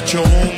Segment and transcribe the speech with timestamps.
[0.00, 0.57] touch your home.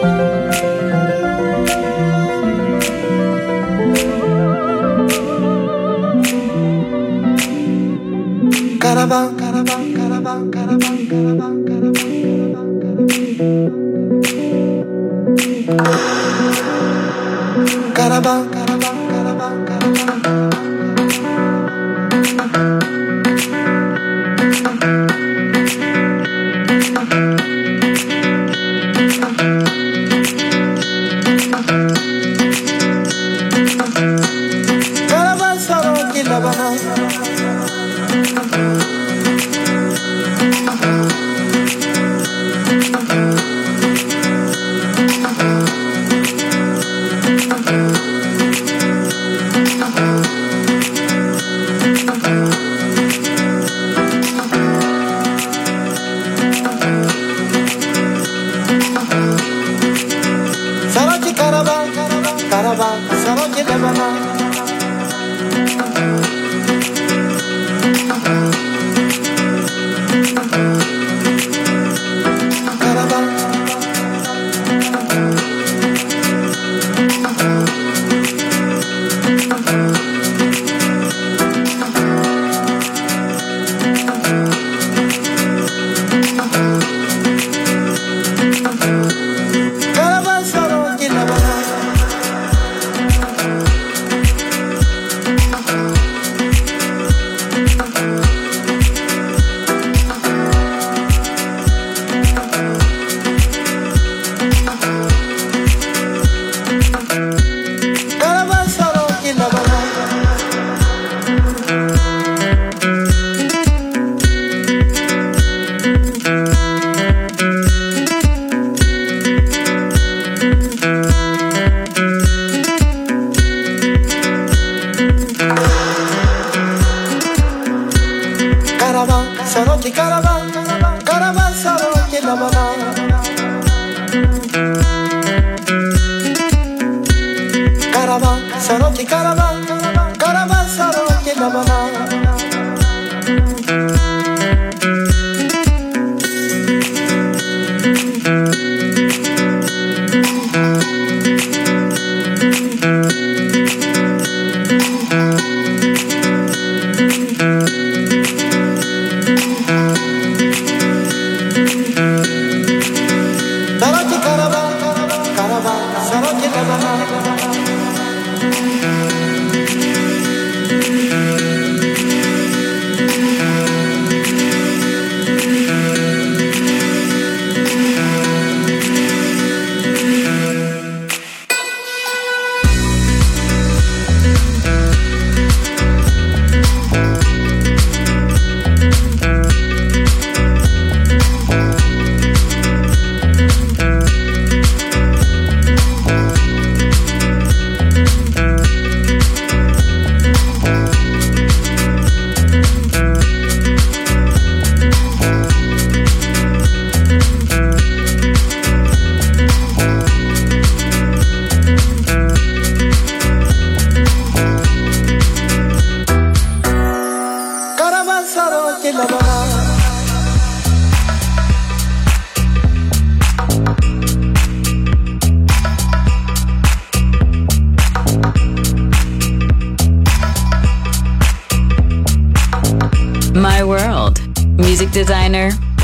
[0.00, 0.35] Caravan,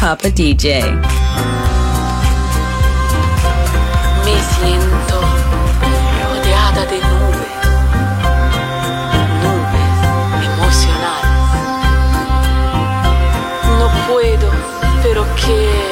[0.01, 0.81] Papa DJ.
[4.25, 5.21] Me siento
[6.25, 7.55] rodeada de nubes,
[9.43, 9.95] nubes
[10.49, 11.37] emocionales.
[13.79, 14.49] No puedo,
[15.03, 15.92] pero quiero.